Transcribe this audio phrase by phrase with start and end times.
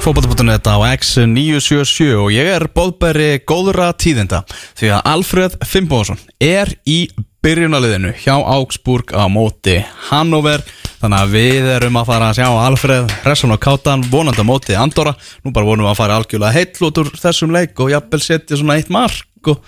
[0.00, 4.38] Fótbolta.net á X977 og ég er bóðbæri góðra tíðinda
[4.78, 7.02] því að Alfred Fimboðsson er í
[7.44, 9.76] byrjunaliðinu hjá Augsburg á móti
[10.08, 10.64] Hannover.
[11.02, 14.76] Þannig að við erum að fara að sjá Alfred Resson og Kátan vonandi á móti
[14.76, 15.12] Andorra.
[15.44, 18.56] Nú bara vonum við að fara algjörlega heill út úr þessum leik og jafnvel setja
[18.56, 19.60] svona eitt mark og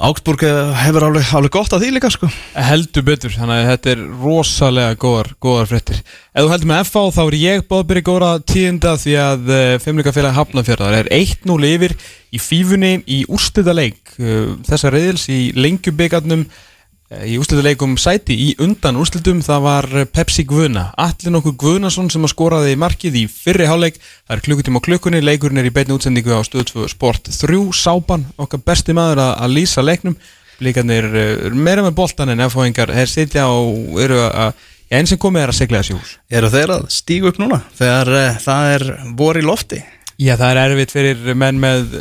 [0.00, 0.40] Augsburg
[0.80, 2.28] hefur alveg, alveg gott að því líka sko.
[2.56, 7.02] Heldur betur, þannig að þetta er rosalega góðar, góðar frettir Ef þú heldur með FA
[7.12, 11.96] þá er ég báðbyrri góðra tíunda því að uh, Femleikafélagi Hafnarfjörðar er 1-0 yfir
[12.30, 16.46] í fífunni í úrstæða leik uh, þessar reyðils í lengjubikarnum
[17.10, 22.32] í úrstæðuleikum sæti í undan úrstæðum það var Pepsi Guðna Allir nokkuð Guðnason sem að
[22.34, 26.36] skoraði markið í fyrri háleik, það er klukkutíma á klukkunni leikurinn er í beinu útsendingu
[26.36, 30.18] á 2 Sport 3 Sápan, okkar besti maður að, að lýsa leiknum
[30.62, 34.54] líkanir uh, meira með boltan en FH-ingar er sitja og eru að
[34.90, 36.14] Já, einn sem komið er að segla þessi hús.
[36.34, 38.84] Eru þeir að stígu upp núna þegar uh, það er
[39.20, 39.78] vor í lofti?
[40.20, 41.94] Já, það er erfitt fyrir menn með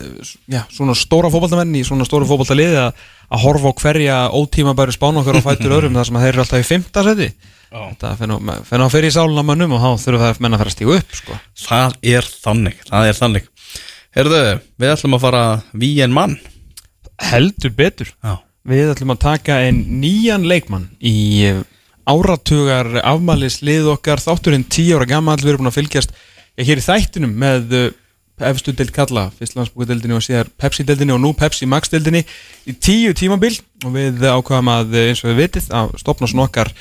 [0.51, 4.95] já, svona stóra fókbaltamenn í svona stóra fókbaltaliði að, að horfa á hverja ótíma bæri
[4.95, 7.29] spánu okkar og fættur öðrum þar sem þeir eru alltaf í fymta seti.
[7.69, 10.75] Það fennar að fyrir í sáluna mannum og þá þurfum það menn að fara að
[10.75, 11.39] stígu upp, sko.
[11.63, 13.49] Það er þannig, það er þannig.
[14.17, 14.43] Herðu,
[14.81, 15.43] við ætlum að fara
[15.85, 16.37] við en mann.
[17.29, 18.11] Heldur betur.
[18.25, 18.35] Já.
[18.67, 21.53] Við ætlum að taka einn nýjan leikmann í
[22.09, 26.13] áratugar afmælis lið okkar þátturinn 10 ára gammal við erum búin að fylgjast
[26.57, 27.89] ég, hér í þættinum með uh,
[28.47, 32.23] efstu deild kalla fyrstlandsbúkadeildinni og síðar Pepsi-deildinni og nú Pepsi Max-deildinni
[32.69, 36.73] í tíu tímabil og við ákvaðum að eins og við vitið að stopna svona okkar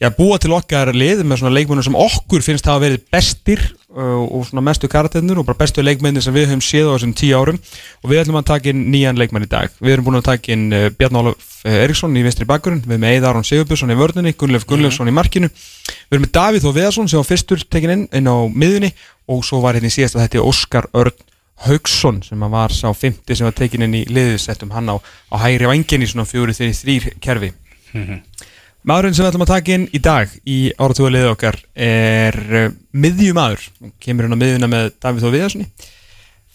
[0.00, 3.60] já, búa til okkar lið með svona leikmennir sem okkur finnst hafa verið bestir
[3.92, 7.14] uh, og svona mestu karatennur og bara bestu leikmennir sem við höfum séð á þessum
[7.20, 7.60] tíu árum.
[8.00, 9.72] Og við ætlum að taka inn nýjan leikmenn í dag.
[9.78, 13.04] Við erum búin að taka inn uh, Bjarn Ólaf Eriksson í vinstri bakkurinn, við erum
[13.04, 15.50] með Eidar Aron Sigurbjörnsson í vörðunni, Gunnleif Gunnleifsson í markinu.
[15.52, 18.94] Við erum með Davíð Þó Veðarsson sem var fyrstur tekin inn, inn á miðunni
[19.30, 21.26] og svo var hérna í síðast að þetta er Óskar Örn
[21.66, 25.68] Haugsson sem var sá 50 sem var tekin inn í liðsettum hann á, á hægri
[25.68, 27.52] vangin í svona fjóri þeirri þrýr kerfi.
[27.92, 28.48] Mm -hmm.
[28.88, 32.70] Maðurinn sem við ætlum að taka inn í dag í áratúa liðu okkar er uh,
[32.92, 33.66] miðjumadur,
[34.00, 35.66] kemur hann á miðjuna með Davíð Þó Viðarssoni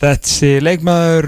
[0.02, 1.28] þessi leikmaður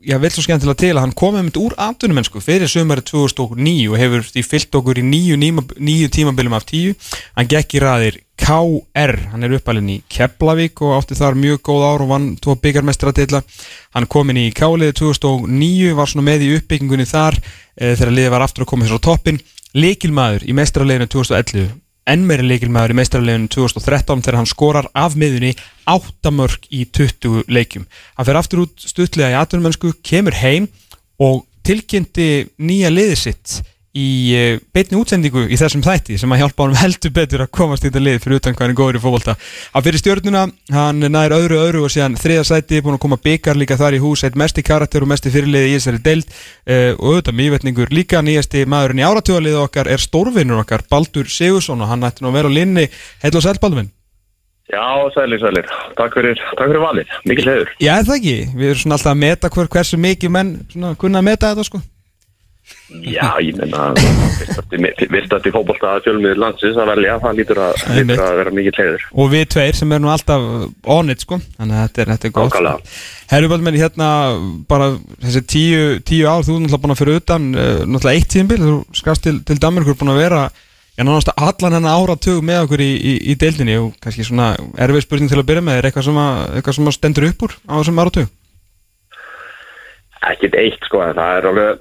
[0.00, 4.00] já, vil svo skemmtilega til að hann komið mynd úr aftunumennsku fyrir sömari 2009 og
[4.00, 6.96] hefur því fyllt okkur í nýju, nýju tímabilum af tíu,
[7.36, 11.84] hann gekk í raðir KR, hann er uppalinn í Keflavík og átti þar mjög góð
[11.86, 13.42] ár og vann tvo byggarmestratilla,
[13.94, 18.34] hann kom inn í Káliði 2009, var svona með í uppbyggingunni þar e, þegar liðið
[18.34, 19.40] var aftur að koma þessar á toppin,
[19.76, 21.68] leikilmaður í mestrarleginu 2011,
[22.10, 25.52] enn meiri leikilmaður í mestrarleginu 2013 þegar hann skorar af miðunni
[25.90, 27.84] áttamörk í 20 leikjum,
[28.16, 30.70] hann fer aftur út stuttlega í atvinnumönsku, kemur heim
[31.20, 36.78] og tilkynnti nýja liðið sitt í beitni útsendingu í þessum þætti sem að hjálpa honum
[36.84, 39.34] heldur betur að komast í þetta lið fyrir utan hvað hann er góður í fólkvölda
[39.74, 40.44] að fyrir stjórnuna,
[40.76, 44.02] hann nær öðru öðru og síðan þriða sæti, búin að koma byggar líka þar í
[44.02, 47.40] hús, eitt mest í karakter og mest í fyrirliði í þessari deild uh, og auðvitað
[47.42, 52.22] mývetningur líka nýjasti maðurinn í áratjóðalið okkar er stórvinnur okkar Baldur Sigursson og hann ætti
[52.22, 52.86] nú að vera á linni
[53.24, 53.90] heil og sæl Baldurinn
[54.70, 55.66] Já, sælir, sælir.
[55.98, 57.14] Takk fyrir, takk fyrir valið.
[57.26, 57.70] Mikið hliður.
[57.82, 58.34] Já, það ekki.
[58.54, 60.52] Við erum svona alltaf að meta hver, hversu mikið menn
[61.00, 61.80] kunna að meta þetta, sko.
[62.90, 63.92] Já, ég menna
[65.12, 69.04] virtasti fókbólta fjölmiður landsins að velja, það lítur að, lítur að vera mikið hliður.
[69.14, 70.46] Og við tveir sem erum nú alltaf
[70.96, 71.38] on it, sko.
[71.58, 72.50] Þannig að þetta er, þetta er gott.
[72.50, 72.96] Ákvæmlega.
[73.30, 74.08] Herru Baldurinn, hérna
[74.70, 74.88] bara
[75.22, 78.60] þessi tíu, tíu ár, þú er náttúrulega búin að fyrir utan, uh, náttúrulega eitt tíðinbil,
[78.64, 80.42] þú skast til, til Danmark, þú er búin að vera
[80.98, 85.06] Já, náttúrulega allan hennar áratug með okkur í, í, í deildinni og kannski svona erfið
[85.06, 87.72] spurning til að byrja með, er eitthvað sem, að, eitthvað sem stendur upp úr á
[87.78, 88.32] þessum áratug?
[90.28, 91.80] Ekkert eitt sko, það er alveg,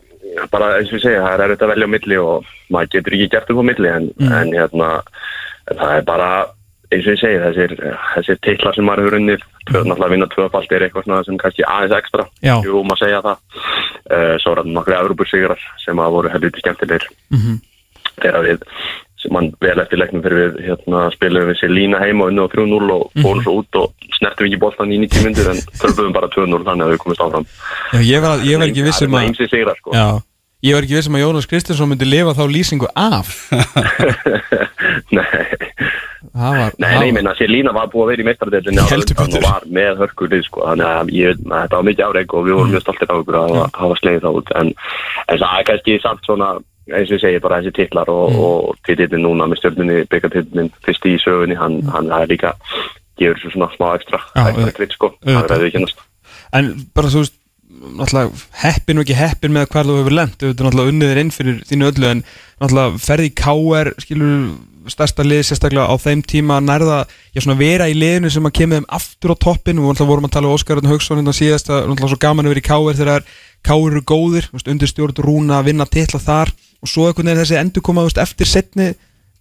[0.52, 3.18] bara eins og ég segja, það er erfitt að velja á milli og maður getur
[3.18, 4.32] ekki gert upp á milli en, Mm.
[4.32, 4.90] en hérna,
[5.70, 6.30] það er bara,
[6.92, 7.76] eins og ég segja, þessir,
[8.16, 11.98] þessir titlar sem maður hefur unnið, náttúrulega að vinna tvöfald er eitthvað sem kannski aðeins
[12.00, 13.38] ekstra, jú, maður segja það,
[14.10, 17.10] uh, svo er það nokkru Európussigrar sem að voru helviti skemmtilegir.
[17.30, 17.60] Mm -hmm.
[18.20, 18.60] þegar við
[19.20, 22.46] sem mann vel eftir leiknum fyrir við hérna, spilum við sér lína heima og unni
[22.46, 26.16] á 3-0 og fórum svo út og snertum ekki boltan í 90 myndir en törfum
[26.16, 27.48] bara 2-0 þannig að við komumst áfram.
[27.92, 29.96] Já, ég var, ég var ekki vissum að og sigrar sko.
[29.98, 30.08] Já,
[30.66, 33.30] ég var ekki vissum að Jónas Kristinsson myndi lifa þá lýsingu af.
[35.10, 35.26] Nei,
[36.34, 39.40] var, nei, nei, ég meina sér lína var búið að vera í á betur.
[39.40, 42.56] og var með hörkulið sko þannig að ég, að þetta var mikið áreik og við
[42.58, 44.52] vorum mjög stoltir af okkur að hafa- hafa slegið það út.
[44.60, 44.72] En,
[45.26, 46.50] en það er kannski samt svona
[46.90, 51.06] eins og ég segi bara þessi titlar og, og titillin núna með stjórnunni byggatitillin fyrst
[51.10, 52.54] í sögunni, hann, hann það er líka
[53.20, 56.06] gefur svo svona smá ekstra ekstra gritt sko, það er að við kennast
[56.56, 57.36] En bara þú veist
[57.80, 58.32] náttúrulega
[58.64, 61.62] heppin og ekki heppin með hvað þú hefur lent þú hefur náttúrulega unniðir inn fyrir
[61.70, 62.24] þínu öllu en
[62.60, 63.92] náttúrulega ferði í K.R.
[64.04, 64.34] skilur
[64.90, 67.04] stærsta lið sérstaklega á þeim tíma nærða,
[67.36, 70.28] já svona vera í liðinu sem að kemur þeim aftur á toppin og náttúrulega vorum
[70.30, 72.98] að tala um Óskar Haugsson hérna síðast að náttúrulega svo gaman að vera í K.R.
[73.00, 73.28] þegar
[73.68, 73.92] K.R.
[73.92, 77.86] eru góðir, undir stjórn rúna að vinna tilla þar og svo einhvern veginn þessi endur
[77.86, 78.94] koma eftir setni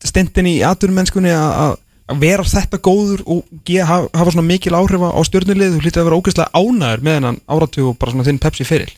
[0.04, 1.78] stendin í aturmennskunni að
[2.16, 6.20] vera þetta góður og hafa, hafa svona mikil áhrif á stjórnulið þú hlítið að vera
[6.20, 8.94] ógeðslega ánæður með hennan áratug og bara svona þinn Pepsi fyrir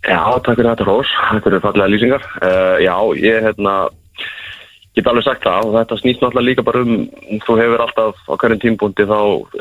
[0.00, 2.22] Já, takk fyrir þetta Rós, þetta eru fallega lýsingar.
[2.40, 3.74] Uh, Já, ég hérna
[4.96, 8.34] get alveg sagt það og þetta snýst náttúrulega líka bara um þú hefur alltaf á
[8.34, 9.18] hverjum tímbúndi þá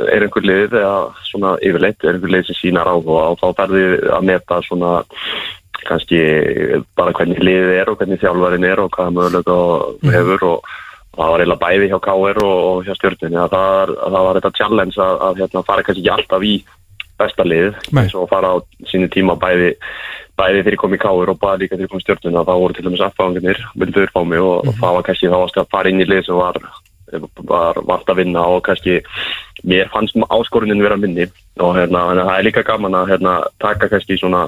[0.07, 0.95] er einhver lið eða
[1.27, 4.93] svona yfirleitt er einhver lið sem sínar á og þá ferði að meta svona
[5.85, 6.21] kannski
[6.97, 9.59] bara hvernig liðið er og hvernig þjálfarin er og hvaða mögulega
[10.01, 10.13] mm.
[10.17, 10.73] hefur og
[11.19, 12.41] það var eiginlega bæði hjá K.R.
[12.47, 16.03] og, og hjá stjórnunni að það, það var þetta challenge að, að hérna, fara kannski
[16.03, 16.53] ekki alltaf í
[17.19, 18.57] besta lið eins og fara á
[18.87, 19.73] sínu tíma bæði,
[20.39, 21.33] bæði þegar ég kom í K.R.
[21.33, 24.13] og bæði líka þegar ég kom í stjórnunni að það voru til dæmis aðfanginir vildur
[24.13, 24.69] fá mig og, mm -hmm.
[24.69, 26.61] og það var kannski þá að fara inn í lið sem var,
[27.51, 29.01] var vart að vinna og kannski
[29.67, 31.27] mér fannst áskorunin vera minni
[31.59, 34.47] og hérna, það er líka gaman að hérna, taka kannski svona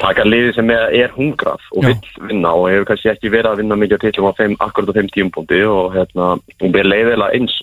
[0.00, 3.80] taka liði sem er, hungrað og vill vinna og hefur kannski ekki verið að vinna
[3.80, 6.30] mikið til á þeim, akkurat á þeim tímpunkti og hérna,
[6.62, 7.58] hún ber leiðilega eins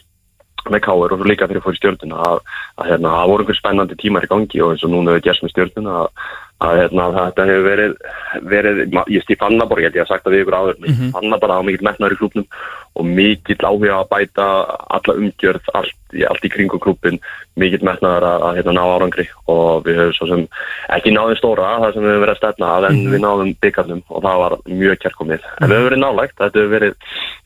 [0.67, 2.41] með káður og líka fyrir að í stjórnuna að,
[2.81, 5.27] að hérna, það voru einhver spennandi tímar í gangi og eins og núna hefur við
[5.27, 6.09] gert með stjórnuna að,
[6.63, 7.91] að hérna, þetta hefur verið,
[8.49, 8.79] verið
[9.13, 11.11] ég stýr Fannaborg, ég hef sagt það við ykkur áður mm -hmm.
[11.13, 12.47] Fannaborg á mikill metnar í klúpnum
[12.97, 14.45] og mikill áhuga að bæta
[14.89, 15.93] alla umgjörð, allt,
[16.29, 17.19] allt í kringum klúpin
[17.55, 20.47] mikill metnar að, að hérna, ná árangri og við höfum svo sem
[20.97, 23.11] ekki náðum stóra, það sem við höfum verið að stefna að en -hmm.
[23.13, 26.73] við náðum byggarnum og það var mjög kærkomið, en við höfum verið nálægt þetta hefur
[26.73, 26.93] verið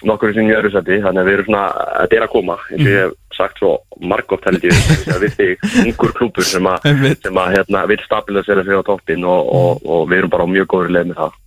[0.04, 1.66] nokkur sem ég öru seti þannig að við erum svona,
[2.00, 3.72] þetta er að koma eins og ég hef sagt svo
[4.02, 4.76] margótt held ég
[5.24, 6.88] við þig ungur klúpur sem að,
[7.24, 10.54] sem að hérna, vil stabilisera sig á toppin og, og, og við erum bara á
[10.54, 11.38] mjög góður leið með það.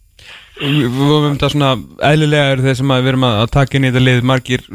[0.63, 1.71] Um þetta svona
[2.07, 4.67] eðlilega er þeir sem við erum að taka inn í þetta lið margir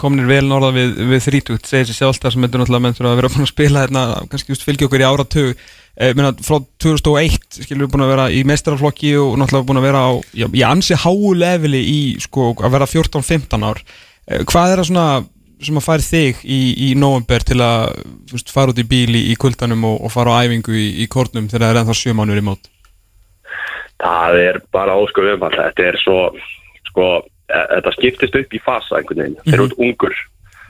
[0.00, 3.18] komnir vel norða við, við þrítugt segir sér sjálf það sem þetta náttúrulega menn að
[3.20, 5.66] vera að spila hérna, kannski just fylgja okkur í áratug.
[5.96, 9.86] Eh, minna, frá 2001 skilur við búin að vera í mestrarflokki og náttúrulega búin að
[9.90, 13.80] vera á, já, í ansi háu leveli í sko að vera 14-15 ár.
[14.28, 15.06] Eh, hvað er það svona
[15.62, 17.94] sem að færi þig í, í november til að
[18.30, 21.48] fyrst, fara út í bíli í kuldanum og, og fara á æfingu í, í kórnum
[21.48, 22.70] þegar það er ennþá sjömanur í mót?
[24.02, 25.88] Það er bara umfall þetta.
[25.88, 26.18] Er svo
[26.90, 27.06] sko,
[27.48, 30.18] e, þetta skiptist upp í fasa einhvern veginn, þeir eru út ungur.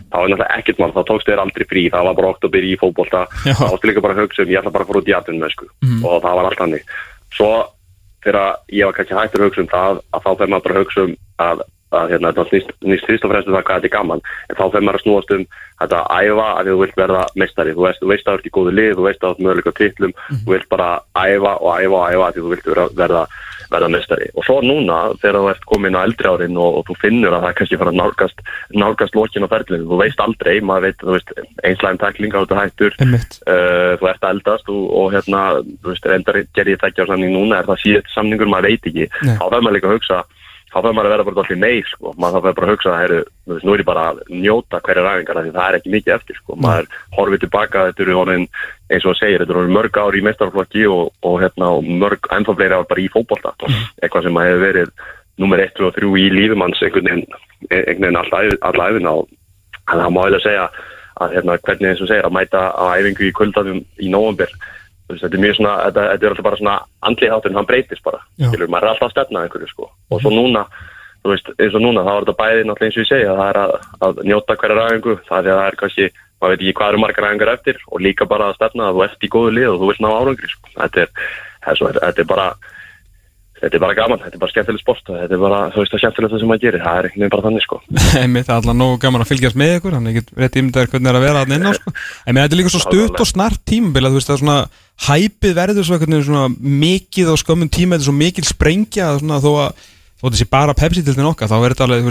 [0.07, 1.87] Þá er náttúrulega ekkert mann, þá tókst þér aldrei frí.
[1.91, 4.75] Það var bara oktober í fókbólta þá áttu líka bara að hugsa um, ég ætla
[4.77, 5.71] bara að fara út í aðtunum sko.
[5.83, 6.05] mm.
[6.05, 6.87] og það var allt hannig
[7.35, 7.51] svo
[8.27, 11.07] þegar ég var kannski hægt að hugsa um það að þá þegar maður bara hugsa
[11.07, 11.17] um
[11.47, 14.23] að að hérna, þetta snýst, snýst fyrst og fremst um það hvað þetta er gaman.
[14.51, 15.45] En þá fyrir maður að snúast um
[15.81, 18.47] þetta að æfa að þú vilt verða mestari þú veist, þú veist að þú ert
[18.47, 20.41] í góðu lið, þú veist að þú ert möguleika tillum, mm -hmm.
[20.47, 22.67] þú vilt bara æfa og æfa og æfa að þú vilt
[22.97, 23.23] verða,
[23.71, 26.95] verða mestari og svo núna þegar þú ert komin á eldri árin og, og þú
[27.03, 28.39] finnur að það kannski fara nálgast
[28.71, 31.31] nálgast lokin á ferlinu, þú veist aldrei maður veit, þú veist,
[31.65, 35.41] einslægum takling á þetta hættur uh, þú ert að eldast og, og hérna,
[35.83, 36.07] þú veist,
[40.75, 42.13] á maður þá maður að þarf maður að vera bara allir meir sko.
[42.17, 43.15] maður þarf bara að hugsa að
[43.65, 46.57] nú er ég bara að njóta hverja ræðingar því það er ekki mikið eftir sko.
[46.57, 48.49] maður horfið tilbaka þetta eru honin,
[48.91, 52.31] eins og það segir, þetta eru mörg ár í mestarflokki og, og, hérna, og mörg
[52.35, 53.55] ennþá fleiri ár bara í fókbólta
[54.03, 54.93] eitthvað sem hefur verið
[55.37, 57.25] nummer 1 og 3 í lífumanns einhvern
[57.71, 59.29] veginn alltaf æfina og
[59.87, 60.69] það má eiginlega segja
[61.17, 64.11] að hérna, hvernig eins og segir að mæta á æfingu í kvöldanum í
[65.07, 68.03] nógambér þetta er mjög svona, þetta, þetta er alltaf bara svona andlið háturinn, hann breytist
[68.03, 69.91] bara Skilur, maður er alltaf að stefna einhverju sko.
[70.11, 70.67] Og svo núna,
[71.23, 73.51] þú veist, eins og núna þá er þetta bæði náttúrulega eins og ég segja, það
[73.51, 73.75] er að,
[74.07, 77.03] að njóta hverja ræðingu, það er að það er kannski maður veit ekki hvað eru
[77.03, 79.79] margar ræðingar eftir og líka bara að stefna að þú ert í góðu lið og
[79.81, 80.73] þú vilt ná árangri sko.
[80.75, 81.13] þetta er,
[81.65, 82.49] þetta er bara
[83.61, 86.01] þetta er bara gaman, þetta er bara skemmtileg sport þetta er bara, þú veist það
[86.03, 87.77] skemmtilegt það sem maður gerir það er ekkert bara þannig sko.
[88.13, 91.13] Það er alltaf nógu gaman að fylgjast með ykkur þannig að rétt ímyndaður hvernig það
[91.13, 91.89] er að vera að inn á sko.
[92.27, 94.61] en þetta er líka svo stutt og snart tímabil þú veist það er svona,
[95.07, 96.47] hæpið verður svona, svona
[96.85, 99.71] mikið á skömmun tíma þetta er svo mikil sprengja svona, þó að
[100.17, 102.05] þó þessi bara Pepsi til þinn okkar þá verður þetta alveg,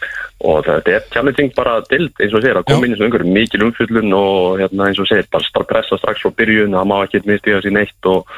[0.00, 3.02] er og svona þetta er challenging bara til eins og segir að koma inn eins
[3.02, 6.88] og einhverjum mikil umfyllun og hérna eins og segir bara pressa strax frá byrjun, það
[6.88, 8.30] má ekki mistiða sér neitt og,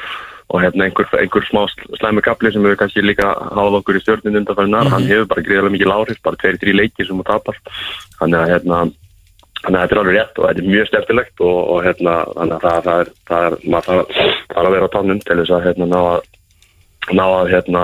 [0.51, 1.63] og hérna einhver, einhver smá
[2.01, 4.93] slæmi kapli sem við kannski líka háða okkur í stjórnum undanfærinar, mm -hmm.
[4.97, 7.57] hann hefur bara greiðilega mikil áhrif, bara tveiri, þrjí leiki sem hún tapar.
[8.19, 8.77] Þannig að hérna
[9.63, 12.55] þannig að þetta er alveg rétt og þetta er mjög steftilegt og, og hérna þannig
[12.55, 14.07] að það, það er, það er maður
[14.53, 16.21] þarf að vera á tánum til þess að hérna ná að
[17.11, 17.83] ná að hérna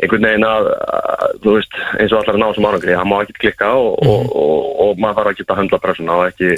[0.00, 3.18] einhvern veginn að, að þú veist eins og allar að ná sem árangri hann má
[3.20, 6.50] ekki klikka og, og, og, og maður þarf ekki að höndla pressuna og ekki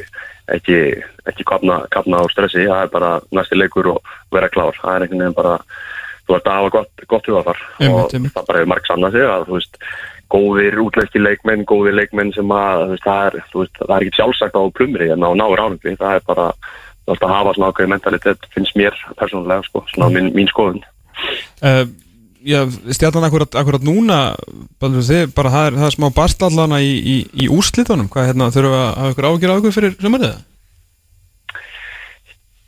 [0.53, 0.81] ekki,
[1.27, 2.67] ekki kapna, kapna á stressi.
[2.67, 4.79] Það er bara næsti leikur og vera klár.
[4.81, 5.55] Það er einhvern veginn bara
[6.27, 8.35] þú ert að hafa gott, gott hugafar Einmitt, og einmitt.
[8.35, 9.79] það bara hefur marg sann að sig að þú veist
[10.35, 14.19] góðir útlæski leikmenn, góðir leikmenn sem að þú veist, það, er, veist, það er ekki
[14.19, 15.95] sjálfsagt á plumri en á náður árangri.
[16.01, 20.11] Það er bara þú veist, að hafa svona ákveði mentalitet finnst mér persónulega sko, svona
[20.15, 20.83] mín, mín skoðun
[21.63, 21.87] Uh,
[22.95, 24.19] stjarnan akkurat, akkurat núna
[24.79, 28.77] þið, bara það, er, það er smá bastallana í, í, í úrslitunum hvað hérna, þurfum
[28.77, 30.37] við að hafa ykkur ágjör á ykkur fyrir sumarið?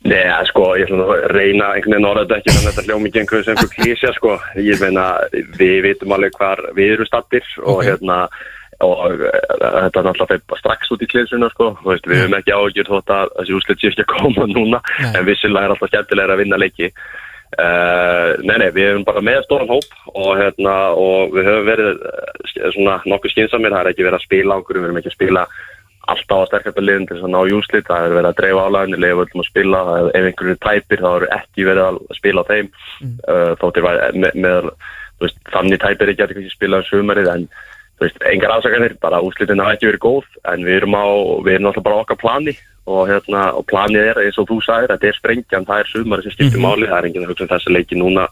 [0.09, 3.19] Nei, sko, ég ætla nú að reyna einhvern veginn orðað ekki að þetta hljómi ekki
[3.19, 4.35] einhverjum sem einhver klísja, sko.
[4.63, 5.07] Ég meina,
[5.59, 7.83] við vitum alveg hvar við erum stattir og Ok.
[7.89, 8.19] hérna,
[8.79, 9.25] og uh,
[9.59, 11.67] þetta er náttúrulega fyrir strax út í klísuna, sko.
[11.83, 15.11] Veist, við höfum ekki áhugjur þótt að þessi úslit sé ekki að koma núna, Nei.
[15.19, 16.91] en vissilega er alltaf skemmtilega að vinna leiki.
[17.49, 22.03] Uh, nei, nei, við erum bara með stóran hóp og hérna, og við höfum verið
[22.05, 25.09] uh, svona nokkuð skynsamir, það er ekki verið að spila á okkur, við erum ekki
[25.09, 25.45] að spila
[26.09, 27.87] alltaf að sterkasta liðin til þess að ná júslit.
[27.89, 29.81] Það er verið að dreifa álæðinu, leiða öllum að spila.
[30.09, 32.71] Ef einhverju er tæpir þá eru ekki verið að spila á þeim.
[32.99, 33.17] Mm.
[33.33, 34.69] uh, þóttir var með, með
[35.23, 37.45] veist, þannig tæpir ekki að spila um sumarið en
[38.01, 41.07] veist, engar afsakanir, bara úslitin hafa ekki verið góð en við erum á,
[41.45, 42.55] við erum náttúrulega bara okkar plani
[42.89, 46.25] og hérna, og planið er eins og þú sagðir, þetta er sprengjan, það er sumarið
[46.25, 48.23] sem skiptir máli, það er enginn að hugsa um þessa leiki núna,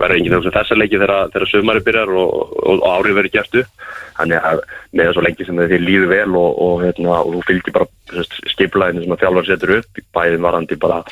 [0.00, 3.18] verður enginn að hugsa um þessa leiki þegar, þegar sumarið byrjar og, og, og árið
[3.18, 3.88] verður gert upp.
[4.18, 4.62] Þannig að
[4.98, 9.04] með svo lengi sem þið líður vel og, og, hérna, og þú fylgir bara skiplæðinu
[9.04, 11.02] sem að þjálfar setur upp bæðin varandi bara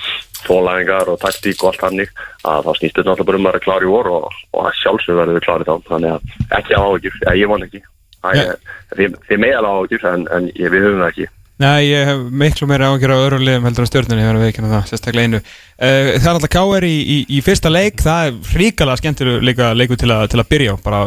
[0.47, 2.11] tólæðingar og taktík og allt hannig
[2.47, 4.81] að þá snýst þetta náttúrulega bara um að vera klári í vor og, og að
[4.81, 5.75] sjálfsög verður við klári þá.
[5.93, 7.85] Þannig að ekki áhugjur, ég von ekki
[8.27, 12.05] Það er- þið, þið meðal áhugjur en, en ég, við höfum það ekki Nei, ég
[12.05, 14.83] hef miklu meira ágjör á öðrum liðum heldur en stjórnunni, ég verður að veikina það,
[14.91, 15.39] sérstaklega einu.
[15.41, 16.85] Uh, það er alltaf K.R.
[16.85, 20.51] í, í, í fyrsta leik, það er fríkala skemmtileg líka leiku til, að- til að
[20.53, 20.99] byrja bara,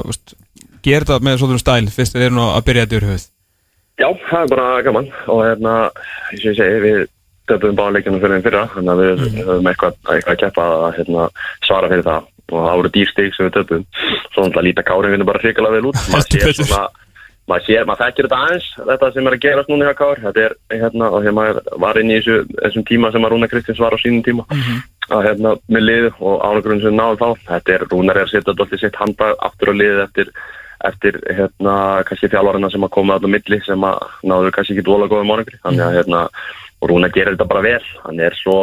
[0.81, 3.27] gera þetta með svona stæl, fyrst við erum að byrja þetta yfir höfuð.
[4.01, 5.73] Já, það er bara gaman og hérna,
[6.31, 6.97] eins og ég segi, við
[7.53, 11.27] döpum bara leikjunum fyrir þeim fyrra þannig að við höfum eitthvað, að keppa að hérna,
[11.67, 13.85] svara fyrir það og það voru dýrstig sem við döpum
[14.33, 16.57] svo náttúrulega líta kárin vinnu bara hrikalega vel út maður betur.
[16.63, 16.81] svona
[17.50, 20.46] maður sér, maður þekkir þetta aðeins þetta sem er að gerast núna hjá Kár þetta
[20.46, 23.96] er, hérna, og maður var inn í þessu, þessum tíma sem að Rúna Kristins var
[23.96, 24.46] á sínum tíma.
[25.10, 28.53] Að hérna, með lið og ánogrunn sem náðu þá, þetta er, Rúnar er að setja
[28.53, 30.34] alltaf sitt handa aftur á liðið eftir
[30.88, 31.74] eftir, hérna,
[32.08, 35.63] kannski þjálfarina sem að koma á milli sem að náðu kannski ekki dvola góðum ánogrunn,
[35.65, 36.22] þannig að, hérna
[36.79, 38.60] og Rúnar gerir þetta bara vel, hann er svo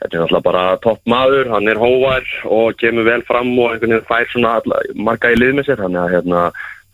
[0.00, 1.50] þetta er náttúrulega bara topp maður.
[1.54, 4.56] Hann er hóvar og kemur vel fram og einhvern veginn fær svona
[4.94, 6.42] marga í lið með sér, þannig að, hérna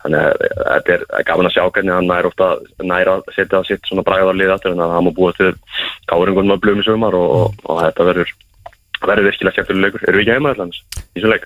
[0.03, 0.33] Þannig að
[0.67, 2.47] þetta er gaman að sjá hvernig hann nær ofta
[2.83, 5.53] nær að setja sitt svona bræðarlið aftur en að hann má búa til
[6.11, 8.29] káringun með blömi sumar og, og, og þetta verður
[9.03, 10.03] verður virkilega skemmtileg leikur.
[10.07, 10.85] Erum við ekki heimaðallans í
[11.17, 11.45] þessum leik?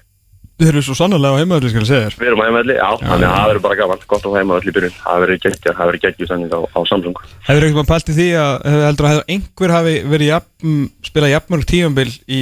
[0.57, 2.15] Við erum svo sannlega á heimaður, skal ég segja þér.
[2.17, 4.73] Við erum á heimaðalli, já, þannig að það verður bara gaman gott að heimaðall í
[4.73, 4.95] byrjun.
[5.03, 7.17] Það verður geggjað, það verður geggjað sannig á, á Samsung.
[7.45, 10.73] Hefur eitthvað pælt í því að heldur að hefur einhver hafi verið jafn,
[11.05, 12.41] spilað jafnmörg tíumbil í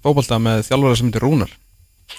[0.00, 1.52] fótbolta með þjálfara sem heitir Rúnar?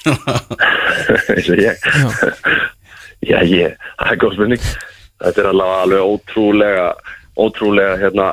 [3.21, 4.69] Já, ég, það er góð spurning.
[5.21, 6.85] Þetta er alveg, alveg ótrúlega,
[7.37, 8.29] ótrúlega, hérna,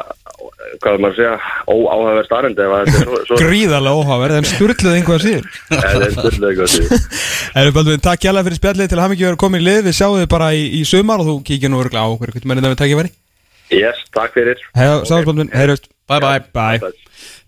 [0.80, 1.34] hvað er maður að segja,
[1.68, 5.50] óáhæfver starrend að er Gríðarlega óháverð, en sturluð einhvað síður.
[5.74, 7.04] Það er styrlega góð síðan.
[7.62, 9.98] Erum Baldvin, takk hjálpa fyrir spjallið til að hafa ekki verið komin í lið, við
[10.00, 12.66] sjáum þið bara í, í sumar og þú kíkir nú örgulega á okkur, hvernig mennir
[12.66, 13.14] það við takkið væri?
[13.78, 14.64] Yes, takk fyrir.
[14.78, 15.92] Hei, sáðum Baldvin, heyrjast.
[16.08, 16.92] Bye bye Bye.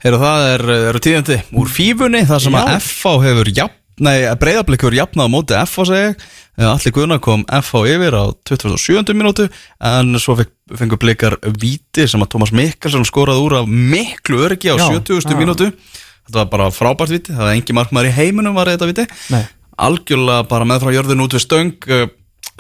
[0.04, 2.76] Heyrðu það er, eru tíðandi úr fífunni þar sem að Já.
[2.80, 6.04] FH hefur jafn, nei, breyðarblik hefur jafnað á móti FH segi
[6.60, 9.14] ég Allir Gunnar kom FH yfir á 27.
[9.16, 9.46] mínútu
[9.80, 10.36] en svo
[10.76, 15.24] fengur blikar víti sem að Tómas Mikkelsen skoraði úr af miklu öryggi á Já, 70.
[15.24, 15.38] já.
[15.38, 19.06] mínútu Þetta var bara frábært víti, það var engi markmaður í heiminum var þetta víti
[19.32, 19.44] Nei.
[19.80, 22.06] Algjörlega bara með frá jörðin út við stöng eh,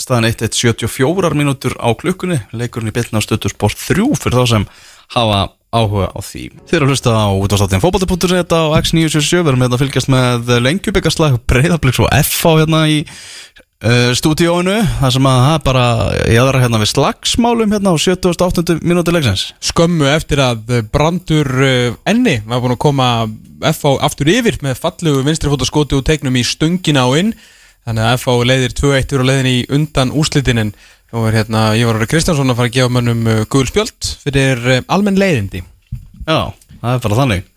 [0.00, 4.68] staðan 1-1-74 mínútur á klukkunni leikurinn í byrna á stöttur sport 3 fyrir þá sem
[5.16, 6.44] hafa áhuga á því.
[6.66, 10.54] Þeir eru að hlusta á útváðstáttin fótbolti.net á X977 við erum hérna að fylgjast með
[10.66, 15.84] lengjubikaslag breyðabliks og FH hérna í uh, stúdíóinu þar sem að það er bara
[16.34, 18.80] jáðara hérna við slagsmálum hérna á 78.
[18.82, 19.46] mínúti leiksins.
[19.70, 23.08] Skömmu eftir að Brandur uh, Enni var búin að koma
[23.70, 27.34] FH aftur yfir með fallugu vinstrifótaskoti og teiknum í stöngina á inn
[27.90, 30.72] þannig að FH leiðir 2-1 úr á leiðin í undan úslitinin
[31.10, 34.82] og er hérna Ívar Kristjánsson að fara að gefa mönnum uh, gul spjöld fyrir uh,
[34.94, 35.64] almenn leiðindi.
[36.22, 37.48] Já, það er bara þannig.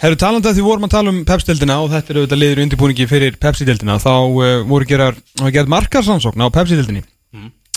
[0.00, 3.08] Herru talandi að því vorum að tala um Pepsi-deldina og þetta er auðvitað liður undirbúningi
[3.08, 7.04] fyrir Pepsi-deldina þá uh, voru gerar, gerð markarsansókn á Pepsi-deldinni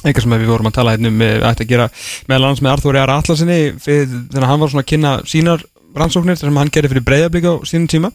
[0.05, 1.87] eitthvað sem við vorum að tala hérna um að gera
[2.29, 5.63] meðal annars með Arþóri Ara Atlasinni þegar hann var svona að kynna sínar
[6.01, 8.11] rannsóknir sem hann gerði fyrir breyðablík á sínum tíma.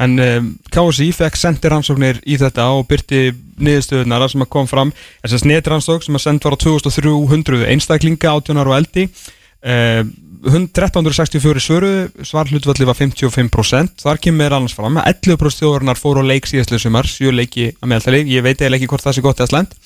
[0.00, 4.94] En um, KSI fekk sendir rannsóknir í þetta og byrti niðurstöðunar sem kom fram.
[5.24, 10.12] Þess að snetrannsók sem að send var á 2300 einstaklinga 18 ára og eldi um,
[10.40, 11.90] 1364 svöru
[12.24, 17.08] svarhlutvalli var 55% þar kemur annars fram að 11% þjóðarinnar fóru á leik síðastlega sumar
[17.08, 19.76] 7 leiki að meðaltali, ég veit eða ekki hvort það sé gott eða slæmt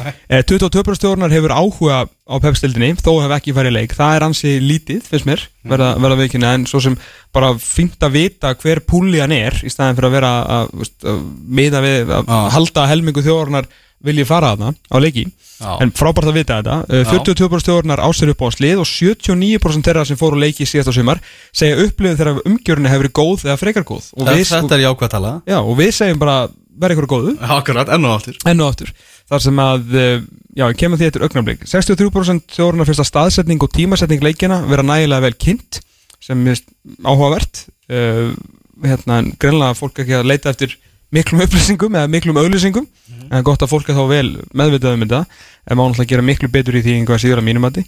[0.00, 3.94] Eh, 22% stjórnar hefur áhuga á pepstildinni þó hef ekki farið leik.
[3.96, 6.96] Það er ansi lítið, finnst mér verða, verða veikina en svo sem
[7.34, 10.98] bara fínt að vita hver púli hann er í staðin fyrir að vera að, veist,
[11.04, 11.22] að
[11.60, 12.38] miða við að Já.
[12.56, 13.68] halda helmingu þjórnar
[14.02, 15.26] vilji fara að það á leiki.
[15.62, 15.76] Já.
[15.78, 16.76] en frábært að vita þetta.
[16.90, 20.94] Eh, 42% stjórnar ásér upp á slið og 79% þeirra sem fóru leiki síðast á
[20.96, 21.20] sumar
[21.54, 24.08] segja upplifið þegar umgjörinu hefur verið góð eða frekar góð.
[24.16, 26.36] Og við, Þetta jákvæð tala já, og við segjum bara
[26.82, 27.36] verða ykkur góðu.
[27.38, 27.94] Akkurat, og
[28.50, 28.90] enn og aftur
[29.32, 30.24] þar sem að, eh,
[30.60, 31.64] já, kemur því eftir augnablik.
[31.68, 35.80] 63% þjóðurnar fyrst að staðsetning og tímasetning leikina vera nægilega vel kynnt
[36.20, 36.60] sem er
[37.02, 37.66] áhugavert.
[37.92, 38.32] Uh,
[38.84, 40.76] hérna, en greinlega fólk ekki að leita eftir
[41.12, 44.96] miklum upplýsingum eða miklum auðlýsingum en það er gott að fólk er þá vel meðvitað
[44.96, 45.20] um þetta.
[45.66, 47.82] En má náttúrulega gera miklu betur í því einhvað síður að mínum að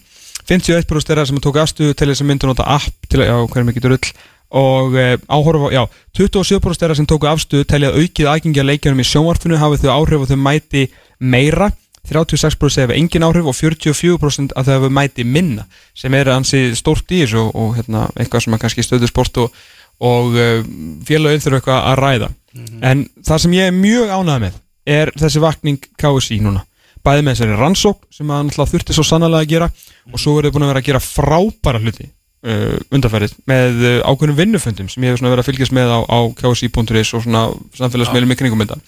[0.45, 3.35] 51% er það sem tók afstöðu til þess að mynda nota app til að, já,
[3.49, 4.09] hverjum ekki drull.
[4.55, 5.81] Og e, áhorfa, já,
[6.19, 9.93] 27% þeirra sem tóku afstöðu telja að aukið aðgengi að leikjanum í sjónvarpinu hafið þau
[9.95, 10.83] áhrif og þau mæti
[11.19, 11.71] meira
[12.05, 15.65] 36% segja við engin áhrif og 44% að þau hefur mæti minna
[15.97, 19.41] sem er ansi stórt í þessu og, og hérna, eitthvað sem er kannski stöðu sport
[19.41, 19.57] og,
[20.05, 20.61] og uh,
[21.07, 22.29] félagin þurfa eitthvað að ræða.
[22.85, 24.61] En það sem ég er mjög ánægð með
[24.95, 26.61] er þessi vakning KSI núna.
[27.05, 29.71] Bæði með þessari rannsók sem að náttúrulega þurfti svo sannlega að gera
[30.11, 33.97] og svo er þau búin að vera að gera frábæra hluti uh, undarfærið með uh,
[34.09, 37.45] ákveðnum vinnufundum sem ég hef svona verið að fylgjast með á, á KSI.is og svona
[37.77, 38.79] samfélagsmeilum kringum þetta.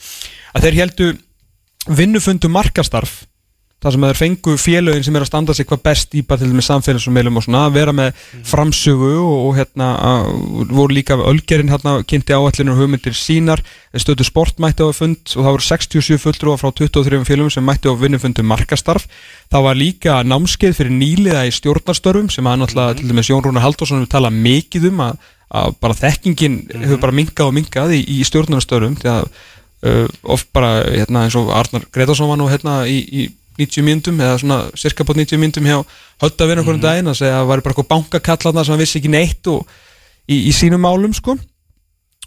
[0.54, 1.12] Að þeir heldu
[1.88, 3.24] vinnufundum markastarf
[3.78, 6.50] þar sem þeir fengu félögin sem er að standa sig hvað best í bara til
[6.50, 10.30] með samfélagsmeilum og svona að vera með framsögu og, og hérna að,
[10.72, 13.62] voru líka Ölgerinn hérna kynnti áallinu og hugmyndir sínar
[13.94, 17.94] stöðu sport mætti á fund og það voru 67 fulltrúa frá 23 félögum sem mætti
[17.94, 19.06] á vinnufundum markastarf.
[19.54, 23.68] Það var líka námskeið fyrir nýliða í stjórnarstörfum sem að náttúrulega til dæmis Jón Rúnar
[23.68, 25.22] Halldórsson við tala mikið um að,
[25.62, 29.30] að bara þekkingin hefur bara minkað og minkað í, í stjórnarstörfum því að
[29.86, 34.22] uh, oft bara hérna, eins og Arnar Gretarsson var nú hérna í, í 90 mínútum
[34.22, 35.82] eða svona cirka på 90 mínútum hjá
[36.22, 39.00] hötta við einhvern daginn að segja að það var bara eitthvað bankakallarna sem hann vissi
[39.02, 39.64] ekki neitt og
[40.30, 41.38] í, í sínum málum sko.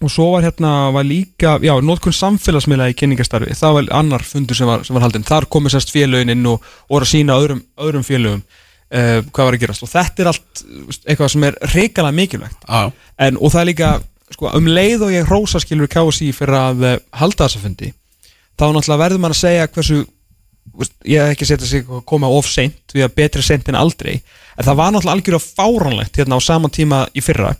[0.00, 4.56] Og svo var hérna var líka, já, nótkunn samfélagsmiðla í kynningastarfi, það var annar fundur
[4.56, 8.06] sem var, sem var haldinn, þar komið sérst félögin inn og, að sína öðrum, öðrum
[8.06, 9.84] félögum uh, hvað var að gerast.
[9.84, 10.62] Og þetta er allt
[11.04, 12.64] eitthvað sem er reikalega mikilvægt.
[12.64, 13.90] Já, en, og það er líka,
[14.34, 17.92] sko, um leið og ég rósa skilur KSI fyrir að uh, halda þessa fundi,
[18.58, 20.02] þá náttúrulega verður mann að segja hversu
[20.76, 23.80] veist, ég hef ekki setja sig að koma of seint við að betri seint en
[23.80, 27.54] aldrei en það var náttúrulega algjörlega fáránlegt hérna á sama tíma í fyrra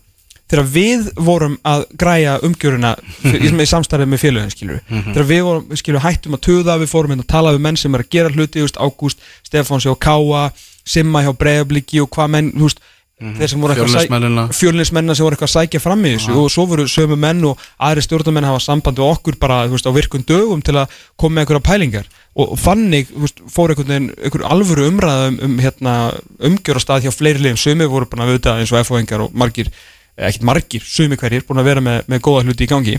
[0.50, 4.80] þegar við vorum að græja umgjöruna í, samstæðið með félögin skilur.
[4.88, 7.94] Þegar við vorum, skilur, hættum að töða við fórum hérna að tala við menn sem
[7.94, 10.48] er að gera hluti Ágúst, Stefánsi og Káa
[10.90, 12.72] Simma hjá Breiðabliki og hvað menn þú
[13.20, 14.00] veist, þeir sem voru eitthvað að sæ-
[14.56, 15.14] Fjölnismennina.
[15.16, 16.36] sem voru eitthvað að sækja fram í þessu.
[16.40, 19.92] Og svo voru sömu menn og aðri stjórnarmenn hafa samband við okkur bara veist, á
[19.92, 22.06] virkun dögum til að koma með einhverja pælingar.
[22.34, 22.58] Og, og
[23.20, 25.94] veist, fór einhvern veginn einhver alvöru umræða um, um hérna,
[26.40, 27.60] umgjörastað hjá fleiri liðum.
[27.60, 29.68] Sömu voru bara að vita eins og FO-engar og margir,
[30.16, 32.98] eh, ekkert margir, sömu hverjir búin að vera með, með góða hluti í gangi.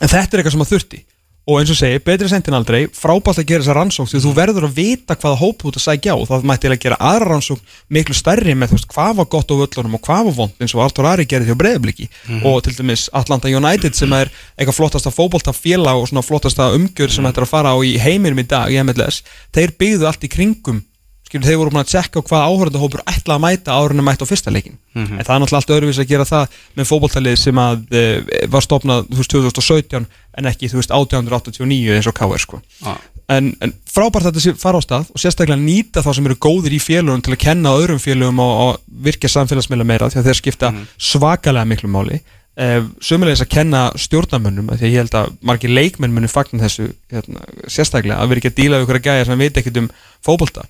[0.00, 1.04] En þetta er eitthvað sem að þurfti
[1.50, 4.32] og eins og segi, betri sent en aldrei frábært að gera þessa rannsók því þú
[4.36, 6.16] verður að vita hvaða hóp þú ert að sækja á.
[6.20, 9.50] Og það mætti eiginlega gera aðra rannsók miklu stærri með þú veist hvað var gott
[9.50, 12.08] á völlunum og hvað var vond eins og Artur Ari gerði þjó breyðabliki
[12.46, 17.10] og til dæmis Atlanta United sem er eitthvað flottasta fótbolta félag og svona flottasta umgjör
[17.10, 20.28] sem þetta er að fara á í heiminum í dag í MLS, þeir byggðu allt
[20.28, 20.84] í kringum
[21.30, 24.30] skilur þeir voru búin að tjekka hvað áhörðahópur ætla að mæta en að mæta á
[24.30, 27.84] fyrsta leikin en það er náttúrulega allt öðruvís að gera það með fótboltalið sem að
[27.94, 28.02] e,
[28.50, 30.08] var stopnað þú veist 2017
[30.40, 32.58] en ekki þú veist 1889 eins og KR sko.
[32.80, 32.96] Já.
[33.30, 36.74] en, en frábært að þetta fara á stað og sérstaklega nýta þá sem eru góðir
[36.74, 40.40] í félögum til að kenna öðrum félögum og, og virkja samfélagsmiðla meira því að þeir
[40.40, 42.18] skipta svakalega miklu máli.
[42.58, 46.64] Eh, sömulegis að kenna stjórnarmönnum af því að ég held að margir leikmenn muni fagna
[46.64, 49.78] þessu hérna, sérstaklega að vera ekki að díla við ykkur að gæja sem veit ekkert
[49.80, 49.86] um
[50.26, 50.66] fótbolta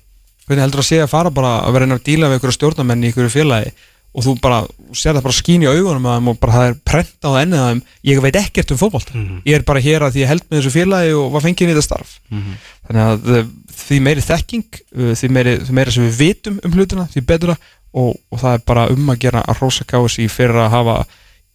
[0.51, 3.07] hvernig heldur að sé að fara bara að vera einn að díla við ykkur stjórnarmenn
[3.07, 3.71] í ykkur félagi
[4.11, 4.57] og þú bara
[4.91, 7.61] sér það bara skín í augunum að þeim og bara það er prent á ennið
[7.61, 7.81] að þeim.
[8.09, 9.13] Ég veit ekkert um fótbolta.
[9.47, 11.71] Ég er bara hér að því ég held með þessu félagi og var fengið í
[11.71, 12.11] þetta starf.
[12.89, 13.45] Þannig að eh,
[13.85, 17.55] því meiri þekking eh, því meiri, því meiri sem við vitum um hlutina því betra
[17.55, 20.97] og, og það er bara um að gera að rosa kási fyrir að hafa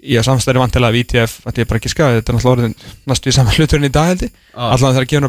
[0.01, 2.75] í að samstæri vantilega af ITF að ég bara ekki skaði, þetta er náttúrulega orðin
[3.13, 4.73] næstu í saman hluturinn í dag held ég, Ah.
[4.73, 5.23] allan þegar að gefa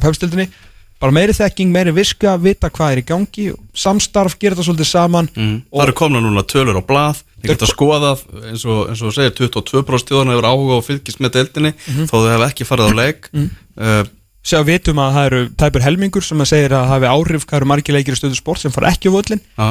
[0.99, 5.29] bara meiri þekking, meiri viska, vita hvað er í gangi samstarf, gera þetta svolítið saman
[5.35, 9.13] Það eru komna núna tölur á blað Þið geta skoðað eins og, eins og þú
[9.13, 11.73] segir 22% þjóðan hefur áhuga og fylgist með deildinni
[12.09, 13.27] þó þau hefur ekki farið á leik.
[13.77, 14.03] Uh,
[14.47, 17.67] Sjá, vitum að það eru tæpur helmingur sem að segir að hafi áhrif hvað eru
[17.69, 19.67] margir leikir í stöðu sport sem fara ekki á völlin Já,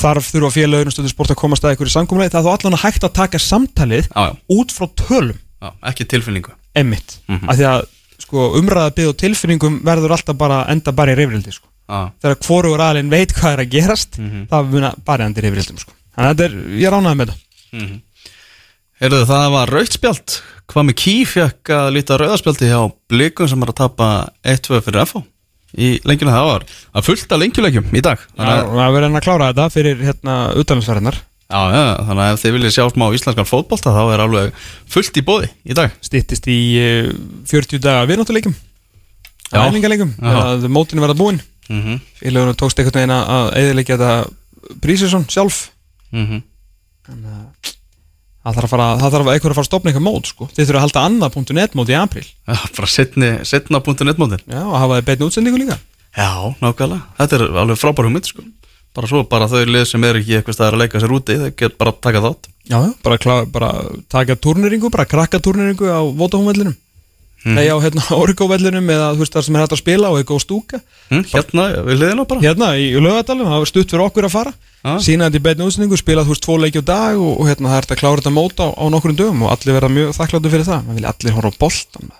[0.00, 2.76] þar þurfa félaginu stöðu sport að komast að ykkur í samkomlega það er þó allan
[2.78, 4.24] að hægt að taka samtalið já,
[4.58, 5.38] út frá tölum.
[5.62, 6.54] Já, ekki tilfinningu.
[6.74, 7.46] Emmitt, Mhm.
[7.52, 7.86] af því að
[8.18, 11.68] sko, umræða byggð og tilfinningum verður alltaf bara enda bara í reyfrildi sko.
[11.88, 14.48] Já, þegar hvorugur aðlinn veit hvað er að gerast Mhm.
[14.50, 15.92] það muna bara enda í reyfrildum sko.
[16.16, 17.40] þannig að þetta er, ég ránaði með það
[17.72, 18.00] mhm.
[18.98, 23.70] Heyrðu, það var rauðspjald Hvað með ký fekk að líta rauðaspjaldi hjá blikum sem er
[23.72, 24.08] að tapa
[24.44, 25.22] 1-2 fyrir FH
[25.80, 28.20] í lengjuna það var að fullta lengjuleikjum í dag.
[28.36, 31.18] Það verður enn að klára þetta fyrir hérna utanlandsverðinar
[31.48, 34.58] já, já, þannig að ef þið viljið sjá smá íslenskan fótbolta þá er alveg
[34.92, 35.94] fullt í bóði í dag.
[36.04, 37.12] Stýttist í uh,
[37.48, 38.54] 40 daga viðnáttuleikum
[40.18, 40.34] Já.
[40.44, 41.40] að mótinu verða búin.
[41.68, 42.00] Mm -hmm.
[42.20, 45.70] félagunum tókst einhvern veginn að- eðilegja þetta Brísesson sjálf.
[46.12, 46.42] Mm
[47.08, 47.72] Þannig að
[48.44, 50.48] það þarf að fara, það þarf að einhver að fara að stopna eitthvað mót sko.
[50.52, 54.42] þið þurfa að halda annað.net mót í april Já, bara setni, setna punktu netmótin.
[54.46, 55.78] Já, og hafa þið beinu útsendingu líka.
[56.16, 56.30] Já,
[56.60, 58.44] nákvæmlega, þetta er alveg frábær hugmynd sko.
[58.96, 61.50] Bara svo, bara þau lið sem eru ekki eitthvað staðar að leika sér úti, þau
[61.58, 62.50] get bara að taka þátt.
[62.68, 63.72] Já, bara, klá, bara
[64.12, 66.76] taka turneringu bara krakka turneringu á Votahómvellinum
[67.44, 67.54] mm.
[67.54, 70.42] nei á hérna Origo-vellinum eða þú veist það sem er hægt að spila og eitthvað
[70.44, 70.80] stúka.
[71.08, 72.44] Hm, Hérna, við liðina bara.
[72.44, 74.54] Hérna í lögadalum, það var stutt fyrir okkur að fara.
[74.78, 74.92] Já.
[75.02, 77.72] sína þetta í beinu útsendingu, spila þú veist tvo leiki á dag og, og hérna
[77.72, 80.12] það er þetta að klára þetta mót á, á nokkrum dögum og allir verða mjög
[80.14, 80.84] þakkláttu fyrir það.
[80.86, 82.12] Maður vilja allir horfa á boltan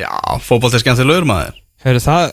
[0.00, 1.60] Já, fótbolt er skemmtilegur maður.
[1.84, 2.32] Heru, það,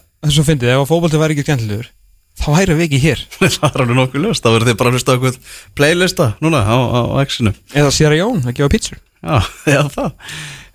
[2.37, 3.23] að að þá væri við ekki hér.
[3.57, 5.39] Það er alveg nokkuð löst, þá verður þið bara að hlusta eitthvað
[5.77, 7.53] playlista núna á, á, á X-inu.
[7.73, 9.41] Eða Sierra Jón að gefa pítsur Já,
[9.73, 10.11] já það.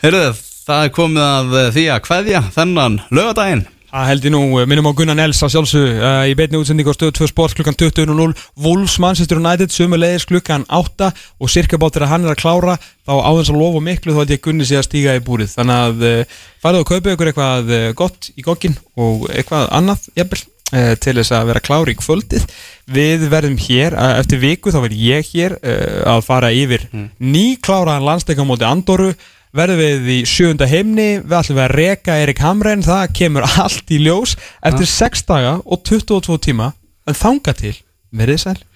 [0.03, 0.25] Heyrðu,
[0.66, 4.64] það er komið að eh, því að kveðja þennan lögadaginn Það held ég nú, eh,
[4.64, 7.77] minnum á Gunnar Nels að sjálfsög uh, í beitni útsendingu á stöðu 2 sport klukkan
[7.77, 8.33] 20.00
[8.64, 12.79] Wolves Manchester United sömu leiðis klukkan 8 og cirka bát þegar hann er að klára
[12.81, 15.53] þá áðans að lofa miklu þá held ég að Gunni sé að stíga í búrið.
[15.59, 20.40] Þannig að uh, farið og kaupið ykkur eitthvað gott í gokkin og eitthvað annað jafnvel
[20.72, 22.46] til þess að vera klári í kvöldið.
[22.92, 26.88] Við verðum hér, uh, eftir viku þá verð ég hér uh, að fara yfir
[27.20, 29.12] nýkláraðan landsleika á móti Andoru
[29.52, 33.92] verðum við í sjöunda heimni við ætlum við að reka Erik Hamren það kemur allt
[33.92, 34.37] í ljós.
[34.64, 36.72] Eftir 6 daga og 22 tíma
[37.06, 37.76] en þanga til,
[38.14, 38.62] verðið sæl